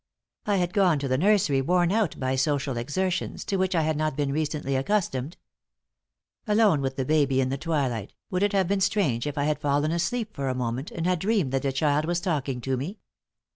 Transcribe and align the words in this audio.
I 0.47 0.55
had 0.55 0.73
gone 0.73 0.97
to 0.97 1.07
the 1.07 1.19
nursery 1.19 1.61
worn 1.61 1.91
out 1.91 2.19
by 2.19 2.35
social 2.35 2.75
exertions 2.75 3.45
to 3.45 3.57
which 3.57 3.75
I 3.75 3.83
had 3.83 3.95
not 3.97 4.17
been 4.17 4.31
recently 4.33 4.75
accustomed. 4.75 5.37
Alone 6.47 6.81
with 6.81 6.95
the 6.95 7.05
baby 7.05 7.39
in 7.39 7.49
the 7.49 7.57
twilight, 7.59 8.15
would 8.31 8.41
it 8.41 8.53
have 8.53 8.67
been 8.67 8.81
strange 8.81 9.27
if 9.27 9.37
I 9.37 9.43
had 9.43 9.61
fallen 9.61 9.91
asleep 9.91 10.33
for 10.35 10.49
a 10.49 10.55
moment 10.55 10.89
and 10.89 11.05
had 11.05 11.19
dreamed 11.19 11.51
that 11.51 11.61
the 11.61 11.71
child 11.71 12.05
was 12.05 12.19
talking 12.19 12.61
to 12.61 12.75
me? 12.77 12.97